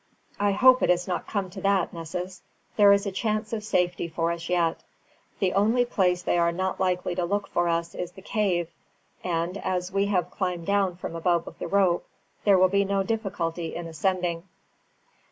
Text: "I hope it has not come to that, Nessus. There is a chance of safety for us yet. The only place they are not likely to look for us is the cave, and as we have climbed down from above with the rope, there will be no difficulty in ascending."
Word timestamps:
"I 0.39 0.53
hope 0.53 0.81
it 0.81 0.89
has 0.89 1.07
not 1.07 1.27
come 1.27 1.51
to 1.51 1.61
that, 1.61 1.93
Nessus. 1.93 2.41
There 2.75 2.91
is 2.91 3.05
a 3.05 3.11
chance 3.11 3.53
of 3.53 3.63
safety 3.63 4.07
for 4.07 4.31
us 4.31 4.49
yet. 4.49 4.81
The 5.37 5.53
only 5.53 5.85
place 5.85 6.23
they 6.23 6.39
are 6.39 6.51
not 6.51 6.79
likely 6.79 7.13
to 7.13 7.23
look 7.23 7.45
for 7.47 7.67
us 7.69 7.93
is 7.93 8.11
the 8.11 8.23
cave, 8.23 8.71
and 9.23 9.57
as 9.59 9.91
we 9.91 10.07
have 10.07 10.31
climbed 10.31 10.65
down 10.65 10.95
from 10.95 11.15
above 11.15 11.45
with 11.45 11.59
the 11.59 11.67
rope, 11.67 12.07
there 12.45 12.57
will 12.57 12.67
be 12.69 12.83
no 12.83 13.03
difficulty 13.03 13.75
in 13.75 13.85
ascending." 13.85 14.41